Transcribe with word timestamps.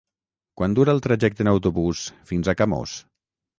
Quant 0.61 0.77
dura 0.79 0.95
el 0.97 1.01
trajecte 1.07 1.45
en 1.47 1.51
autobús 1.53 2.03
fins 2.33 2.53
a 2.53 2.59
Camós? 2.65 2.99